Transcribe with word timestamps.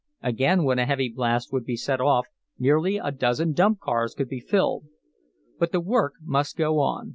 Again, 0.23 0.63
when 0.63 0.79
a 0.79 0.87
heavy 0.87 1.09
blast 1.09 1.53
would 1.53 1.63
be 1.63 1.75
set 1.75 2.01
off 2.01 2.25
hardly 2.59 2.97
a 2.97 3.11
dozen 3.11 3.53
dump 3.53 3.81
cars 3.81 4.15
could 4.15 4.29
be 4.29 4.39
filled. 4.39 4.85
But 5.59 5.71
the 5.71 5.79
work 5.79 6.13
must 6.23 6.57
go 6.57 6.79
on. 6.79 7.09